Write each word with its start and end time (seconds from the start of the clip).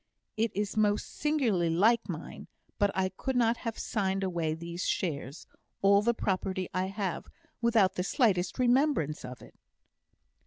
"It 0.35 0.51
is 0.55 0.75
most 0.75 1.13
singularly 1.15 1.69
like 1.69 2.09
mine; 2.09 2.47
but 2.79 2.89
I 2.95 3.09
could 3.09 3.35
not 3.35 3.57
have 3.57 3.77
signed 3.77 4.23
away 4.23 4.55
these 4.55 4.87
shares 4.87 5.45
all 5.83 6.01
the 6.01 6.15
property 6.15 6.67
I 6.73 6.87
have 6.87 7.27
without 7.61 7.93
the 7.93 8.03
slightest 8.03 8.57
remembrance 8.57 9.23
of 9.23 9.43
it." 9.43 9.53